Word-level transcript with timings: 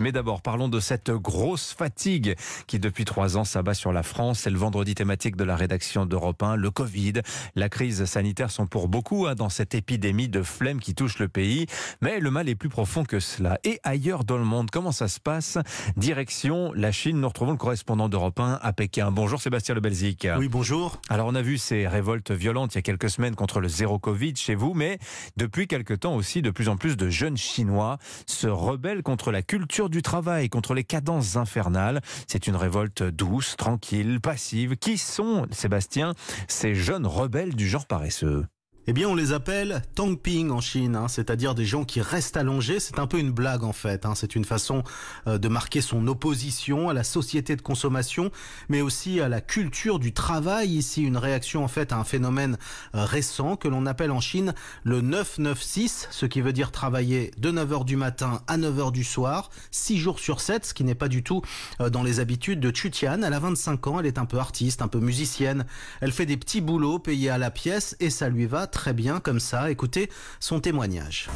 Mais 0.00 0.12
d'abord, 0.12 0.42
parlons 0.42 0.68
de 0.68 0.78
cette 0.78 1.10
grosse 1.10 1.72
fatigue 1.72 2.36
qui, 2.66 2.78
depuis 2.78 3.04
trois 3.04 3.36
ans, 3.36 3.44
s'abat 3.44 3.72
sur 3.72 3.92
la 3.92 4.02
France. 4.02 4.40
C'est 4.40 4.50
le 4.50 4.58
vendredi 4.58 4.94
thématique 4.94 5.36
de 5.36 5.44
la 5.44 5.56
rédaction 5.56 6.04
d'Europe 6.04 6.42
1. 6.42 6.56
Le 6.56 6.70
Covid, 6.70 7.14
la 7.54 7.68
crise 7.68 8.04
sanitaire 8.04 8.50
sont 8.50 8.66
pour 8.66 8.88
beaucoup 8.88 9.26
hein, 9.26 9.34
dans 9.34 9.48
cette 9.48 9.74
épidémie 9.74 10.28
de 10.28 10.42
flemme 10.42 10.80
qui 10.80 10.94
touche 10.94 11.18
le 11.18 11.28
pays. 11.28 11.66
Mais 12.02 12.20
le 12.20 12.30
mal 12.30 12.48
est 12.48 12.54
plus 12.54 12.68
profond 12.68 13.04
que 13.04 13.20
cela. 13.20 13.58
Et 13.64 13.80
ailleurs 13.84 14.24
dans 14.24 14.36
le 14.36 14.44
monde, 14.44 14.70
comment 14.70 14.92
ça 14.92 15.08
se 15.08 15.18
passe? 15.18 15.56
Direction 15.96 16.72
la 16.74 16.92
Chine. 16.92 17.18
Nous 17.20 17.28
retrouvons 17.28 17.52
le 17.52 17.56
correspondant 17.56 18.08
d'Europe 18.08 18.38
1 18.38 18.58
à 18.62 18.72
Pékin. 18.74 19.10
Bonjour 19.10 19.40
Sébastien 19.40 19.74
Lebelzik. 19.74 20.28
Oui, 20.38 20.48
bonjour. 20.48 21.00
Alors, 21.08 21.26
on 21.28 21.34
a 21.34 21.42
vu 21.42 21.56
ces 21.56 21.88
révoltes 21.88 22.32
violentes 22.32 22.74
il 22.74 22.78
y 22.78 22.80
a 22.80 22.82
quelques 22.82 23.08
semaines 23.08 23.34
contre 23.34 23.60
le 23.60 23.68
zéro 23.68 23.98
Covid 23.98 24.34
chez 24.36 24.54
vous, 24.54 24.74
mais 24.74 24.98
depuis 25.36 25.66
quelques 25.66 26.00
temps 26.00 26.14
aussi, 26.14 26.42
de 26.42 26.50
plus 26.50 26.68
en 26.68 26.76
plus 26.76 26.96
de 26.96 27.08
jeunes 27.08 27.36
Chinois 27.36 27.98
se 28.26 28.46
rebellent 28.46 29.02
contre 29.02 29.32
la 29.32 29.42
culture 29.42 29.85
du 29.88 30.02
travail, 30.02 30.48
contre 30.48 30.74
les 30.74 30.84
cadences 30.84 31.36
infernales. 31.36 32.00
C'est 32.26 32.46
une 32.46 32.56
révolte 32.56 33.02
douce, 33.02 33.56
tranquille, 33.56 34.20
passive. 34.20 34.76
Qui 34.76 34.98
sont, 34.98 35.46
Sébastien, 35.50 36.14
ces 36.48 36.74
jeunes 36.74 37.06
rebelles 37.06 37.54
du 37.54 37.68
genre 37.68 37.86
paresseux? 37.86 38.46
Eh 38.88 38.92
bien, 38.92 39.08
on 39.08 39.16
les 39.16 39.32
appelle 39.32 39.82
tangping 39.96 40.50
en 40.50 40.60
Chine, 40.60 40.94
hein, 40.94 41.08
c'est-à-dire 41.08 41.56
des 41.56 41.64
gens 41.64 41.84
qui 41.84 42.00
restent 42.00 42.36
allongés. 42.36 42.78
C'est 42.78 43.00
un 43.00 43.08
peu 43.08 43.18
une 43.18 43.32
blague 43.32 43.64
en 43.64 43.72
fait. 43.72 44.06
Hein. 44.06 44.14
C'est 44.14 44.36
une 44.36 44.44
façon 44.44 44.84
euh, 45.26 45.38
de 45.38 45.48
marquer 45.48 45.80
son 45.80 46.06
opposition 46.06 46.88
à 46.88 46.94
la 46.94 47.02
société 47.02 47.56
de 47.56 47.62
consommation, 47.62 48.30
mais 48.68 48.82
aussi 48.82 49.20
à 49.20 49.28
la 49.28 49.40
culture 49.40 49.98
du 49.98 50.12
travail. 50.12 50.70
Ici, 50.70 51.02
une 51.02 51.16
réaction 51.16 51.64
en 51.64 51.68
fait 51.68 51.92
à 51.92 51.96
un 51.96 52.04
phénomène 52.04 52.58
euh, 52.94 53.04
récent 53.04 53.56
que 53.56 53.66
l'on 53.66 53.86
appelle 53.86 54.12
en 54.12 54.20
Chine 54.20 54.54
le 54.84 55.00
996, 55.00 56.06
ce 56.12 56.26
qui 56.26 56.40
veut 56.40 56.52
dire 56.52 56.70
travailler 56.70 57.32
de 57.38 57.50
9h 57.50 57.84
du 57.84 57.96
matin 57.96 58.42
à 58.46 58.56
9h 58.56 58.92
du 58.92 59.02
soir, 59.02 59.50
6 59.72 59.98
jours 59.98 60.20
sur 60.20 60.40
7, 60.40 60.64
ce 60.64 60.74
qui 60.74 60.84
n'est 60.84 60.94
pas 60.94 61.08
du 61.08 61.24
tout 61.24 61.42
euh, 61.80 61.90
dans 61.90 62.04
les 62.04 62.20
habitudes 62.20 62.60
de 62.60 62.72
Chutian. 62.72 63.22
Elle 63.24 63.34
a 63.34 63.40
25 63.40 63.84
ans, 63.88 63.98
elle 63.98 64.06
est 64.06 64.18
un 64.18 64.26
peu 64.26 64.38
artiste, 64.38 64.80
un 64.80 64.88
peu 64.88 65.00
musicienne. 65.00 65.66
Elle 66.00 66.12
fait 66.12 66.26
des 66.26 66.36
petits 66.36 66.60
boulots 66.60 67.00
payés 67.00 67.30
à 67.30 67.38
la 67.38 67.50
pièce 67.50 67.96
et 67.98 68.10
ça 68.10 68.28
lui 68.28 68.46
va 68.46 68.68
très 68.76 68.92
bien 68.92 69.20
comme 69.20 69.40
ça. 69.40 69.70
Écoutez 69.70 70.10
son 70.38 70.60
témoignage. 70.60 71.30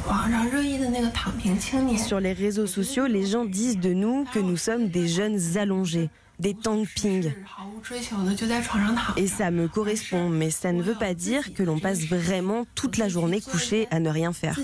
Sur 1.97 2.19
les 2.19 2.33
réseaux 2.33 2.67
sociaux, 2.67 3.07
les 3.07 3.25
gens 3.25 3.45
disent 3.45 3.79
de 3.79 3.93
nous 3.93 4.25
que 4.31 4.37
nous 4.37 4.57
sommes 4.57 4.89
des 4.89 5.07
jeunes 5.07 5.39
allongés 5.57 6.11
des 6.41 6.55
ping. 6.95 7.31
Et 9.15 9.27
ça 9.27 9.51
me 9.51 9.67
correspond, 9.67 10.29
mais 10.29 10.49
ça 10.49 10.71
ne 10.71 10.81
veut 10.81 10.95
pas 10.95 11.13
dire 11.13 11.53
que 11.53 11.61
l'on 11.61 11.79
passe 11.79 12.05
vraiment 12.05 12.65
toute 12.73 12.97
la 12.97 13.09
journée 13.09 13.41
couché 13.41 13.87
à 13.91 13.99
ne 13.99 14.09
rien 14.09 14.33
faire. 14.33 14.59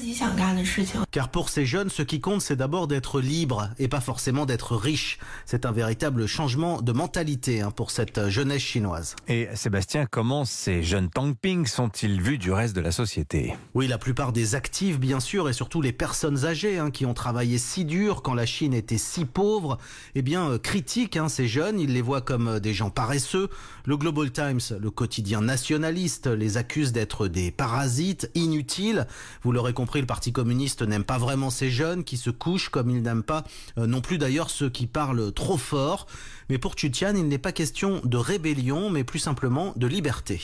Car 1.12 1.30
pour 1.30 1.50
ces 1.50 1.66
jeunes, 1.66 1.90
ce 1.90 2.02
qui 2.02 2.20
compte, 2.20 2.42
c'est 2.42 2.56
d'abord 2.56 2.88
d'être 2.88 3.22
libre 3.22 3.70
et 3.78 3.88
pas 3.88 4.02
forcément 4.02 4.46
d'être 4.46 4.76
riche. 4.76 5.20
C'est 5.46 5.66
un 5.66 5.72
véritable 5.72 6.26
changement 6.26 6.82
de 6.82 6.92
mentalité 6.92 7.62
hein, 7.62 7.70
pour 7.70 7.92
cette 7.92 8.28
jeunesse 8.30 8.64
chinoise. 8.64 9.16
Et 9.28 9.48
Sébastien, 9.54 10.08
comment 10.10 10.46
ces 10.46 10.82
jeunes 10.82 11.10
ping 11.40 11.68
sont-ils 11.68 12.20
vus 12.22 12.40
du 12.40 12.52
reste 12.52 12.76
de 12.76 12.82
la 12.82 12.92
société? 12.92 13.56
Oui, 13.76 13.88
la 13.88 14.00
plupart 14.00 14.34
des 14.34 14.56
actifs, 14.56 15.00
bien 15.00 15.20
sûr, 15.20 15.48
et 15.48 15.54
surtout 15.54 15.82
les 15.82 15.94
personnes 15.94 16.46
âgées 16.46 16.80
hein, 16.80 16.90
qui 16.90 17.06
ont 17.06 17.14
travaillé 17.14 17.60
si 17.60 17.86
dur 17.86 18.24
quand 18.24 18.34
la 18.34 18.48
Chine 18.48 18.74
était 18.74 18.98
si 18.98 19.26
pauvre, 19.26 19.78
eh 20.16 20.24
bien, 20.24 20.50
euh, 20.50 20.58
critiquent 20.58 21.18
hein, 21.18 21.30
ces 21.30 21.48
jeunes 21.48 21.67
il 21.78 21.94
les 21.94 22.02
voit 22.02 22.22
comme 22.22 22.48
euh, 22.48 22.60
des 22.60 22.74
gens 22.74 22.90
paresseux. 22.90 23.50
Le 23.86 23.98
Global 23.98 24.32
Times, 24.32 24.78
le 24.80 24.92
quotidien 24.92 25.42
nationaliste, 25.42 26.28
les 26.28 26.58
accuse 26.58 26.92
d'être 26.92 27.28
des 27.28 27.52
parasites 27.52 28.30
inutiles. 28.36 29.08
Vous 29.44 29.52
l'aurez 29.52 29.74
compris, 29.74 30.00
le 30.00 30.06
Parti 30.06 30.32
communiste 30.32 30.82
n'aime 30.82 31.04
pas 31.04 31.18
vraiment 31.18 31.50
ces 31.50 31.70
jeunes 31.70 32.04
qui 32.04 32.18
se 32.18 32.30
couchent 32.30 32.70
comme 32.70 32.90
il 32.90 33.02
n'aime 33.02 33.24
pas 33.24 33.44
euh, 33.78 33.88
non 33.88 34.02
plus 34.02 34.18
d'ailleurs 34.18 34.50
ceux 34.50 34.70
qui 34.70 34.88
parlent 34.88 35.32
trop 35.34 35.58
fort. 35.58 36.08
Mais 36.50 36.58
pour 36.58 36.76
Tutian, 36.76 37.14
il 37.16 37.28
n'est 37.28 37.38
pas 37.38 37.52
question 37.52 38.00
de 38.06 38.16
rébellion, 38.16 38.90
mais 38.90 39.04
plus 39.04 39.20
simplement 39.20 39.74
de 39.76 39.86
liberté. 39.86 40.42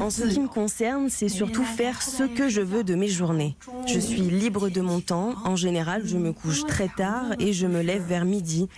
En 0.00 0.10
ce 0.10 0.24
qui 0.28 0.38
me 0.40 0.48
concerne, 0.48 1.08
c'est 1.10 1.28
surtout 1.28 1.64
faire 1.64 2.02
ce 2.02 2.22
que 2.22 2.48
je 2.48 2.60
veux 2.60 2.84
de 2.84 2.94
mes 2.94 3.08
journées. 3.08 3.56
Je 3.86 3.98
suis 3.98 4.20
libre 4.20 4.68
de 4.68 4.80
mon 4.80 5.00
temps. 5.00 5.34
En 5.44 5.56
général, 5.56 6.02
je 6.04 6.16
me 6.18 6.32
couche 6.32 6.64
très 6.66 6.88
tard 6.88 7.26
et 7.40 7.52
je 7.52 7.66
me 7.66 7.82
lève 7.82 8.04
vers 8.06 8.24
midi. 8.24 8.68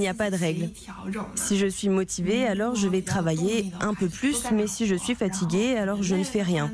N'y 0.00 0.08
a 0.08 0.14
pas 0.14 0.30
de 0.30 0.36
règle. 0.36 0.70
Si 1.34 1.58
je 1.58 1.66
suis 1.66 1.88
motivée, 1.88 2.46
alors 2.46 2.74
je 2.74 2.88
vais 2.88 3.02
travailler 3.02 3.72
un 3.80 3.94
peu 3.94 4.08
plus, 4.08 4.44
mais 4.52 4.66
si 4.66 4.86
je 4.86 4.94
suis 4.94 5.14
fatiguée, 5.14 5.76
alors 5.76 6.02
je 6.02 6.14
ne 6.14 6.24
fais 6.24 6.42
rien. 6.42 6.70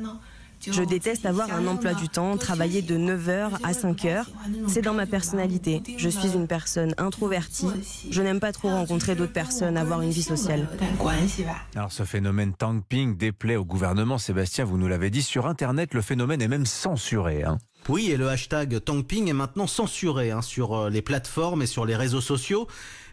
Je 0.65 0.83
déteste 0.83 1.25
avoir 1.25 1.53
un 1.53 1.67
emploi 1.67 1.93
du 1.93 2.09
temps, 2.09 2.35
travailler 2.37 2.81
de 2.81 2.97
9h 2.97 3.51
à 3.63 3.71
5h. 3.71 4.25
C'est 4.67 4.81
dans 4.81 4.93
ma 4.93 5.05
personnalité. 5.05 5.81
Je 5.97 6.09
suis 6.09 6.33
une 6.33 6.47
personne 6.47 6.93
introvertie. 6.97 7.67
Je 8.09 8.21
n'aime 8.21 8.39
pas 8.39 8.51
trop 8.51 8.69
rencontrer 8.69 9.15
d'autres 9.15 9.33
personnes, 9.33 9.77
avoir 9.77 10.01
une 10.01 10.09
vie 10.09 10.23
sociale. 10.23 10.67
Alors 11.75 11.91
ce 11.91 12.03
phénomène 12.03 12.53
Ping 12.89 13.15
déplaît 13.17 13.55
au 13.55 13.65
gouvernement. 13.65 14.17
Sébastien, 14.17 14.65
vous 14.65 14.77
nous 14.77 14.87
l'avez 14.87 15.09
dit, 15.09 15.21
sur 15.21 15.45
Internet, 15.45 15.93
le 15.93 16.01
phénomène 16.01 16.41
est 16.41 16.47
même 16.47 16.65
censuré. 16.65 17.43
Hein. 17.43 17.57
Oui, 17.89 18.11
et 18.11 18.17
le 18.17 18.27
hashtag 18.27 18.83
Tangping 18.83 19.29
est 19.29 19.33
maintenant 19.33 19.67
censuré 19.67 20.31
hein, 20.31 20.41
sur 20.41 20.73
euh, 20.73 20.89
les 20.89 21.01
plateformes 21.01 21.61
et 21.61 21.67
sur 21.67 21.85
les 21.85 21.95
réseaux 21.95 22.21
sociaux. 22.21 22.67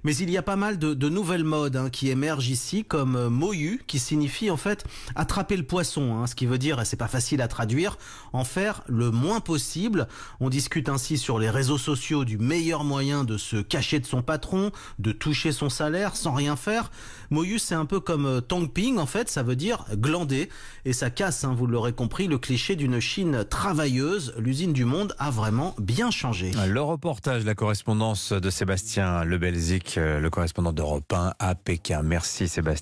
Mais 0.05 0.15
il 0.17 0.31
y 0.31 0.37
a 0.37 0.43
pas 0.43 0.57
mal 0.57 0.79
de, 0.79 1.09
nouvelles 1.09 1.45
modes 1.45 1.77
hein, 1.77 1.89
qui 1.89 2.11
émergent 2.11 2.51
ici, 2.51 2.85
comme 2.85 3.17
euh, 3.17 3.31
moyu, 3.31 3.83
qui 3.87 3.99
signifie 3.99 4.51
en 4.51 4.59
fait 4.59 4.85
attraper 5.15 5.57
le 5.57 5.63
poisson, 5.63 6.17
hein, 6.17 6.27
ce 6.27 6.35
qui 6.35 6.45
veut 6.45 6.59
dire, 6.59 6.79
et 6.79 6.85
c'est 6.85 6.99
pas 6.99 7.09
facile 7.09 7.41
à 7.41 7.49
traduire, 7.49 7.97
en 8.35 8.45
faire 8.45 8.83
le 8.87 9.11
moins 9.11 9.41
possible. 9.41 10.07
On 10.41 10.51
discute 10.51 10.91
ainsi 10.91 11.17
sur 11.17 11.39
les 11.39 11.49
réseaux 11.49 11.79
sociaux 11.79 12.27
du 12.27 12.37
meilleur 12.37 12.85
moyen 12.85 13.25
de 13.25 13.39
se 13.39 13.57
cacher 13.57 13.99
de 13.99 14.05
son 14.05 14.21
patron, 14.21 14.73
de 14.99 15.11
toucher 15.11 15.53
son 15.53 15.71
salaire 15.71 16.17
sans 16.17 16.33
rien 16.33 16.55
faire. 16.55 16.91
Moyu, 17.31 17.59
c'est 17.59 17.75
un 17.75 17.87
peu 17.87 17.99
comme 17.99 18.27
euh, 18.27 18.41
Tangping, 18.43 18.99
en 18.99 19.07
fait, 19.07 19.31
ça 19.31 19.43
veut 19.43 19.57
dire 19.57 19.87
glander, 19.95 20.51
et 20.85 20.93
ça 20.93 21.09
casse, 21.09 21.47
vous 21.47 21.67
l'aurez 21.67 21.95
compris, 21.95 22.27
le 22.27 22.37
cliché 22.37 22.77
d'une 22.77 23.01
Chine 23.01 23.47
travailleuse. 23.49 24.35
Du 24.55 24.85
monde 24.85 25.17
a 25.19 25.33
vraiment 25.33 25.75
bien 25.81 26.13
changé. 26.13 26.53
Le 26.69 26.81
reportage, 26.81 27.45
la 27.45 27.57
correspondance 27.57 28.33
de 28.33 28.51
Sébastien 28.51 29.25
Lebelzik 29.25 29.97
le 29.97 30.29
correspondant 30.31 30.73
d'Europe 30.73 31.13
1 31.13 31.35
à 31.41 31.55
Pékin. 31.57 32.03
Merci 32.05 32.47
Sébastien. 32.47 32.73